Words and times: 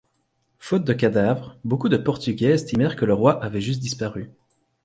Faute 0.57 0.83
de 0.83 0.93
cadavre, 0.93 1.59
beaucoup 1.63 1.87
de 1.87 1.95
Portugais 1.97 2.53
estimèrent 2.55 2.95
que 2.95 3.05
le 3.05 3.13
roi 3.13 3.39
avait 3.43 3.61
juste 3.61 3.81
disparu. 3.81 4.31